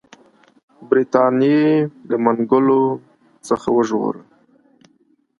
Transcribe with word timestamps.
برټانیې 0.87 1.63
له 2.09 2.15
منګولو 2.23 2.83
څخه 3.47 3.67
وژغوري. 3.77 4.23